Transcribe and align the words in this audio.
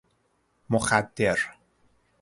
مخدر 0.69 1.37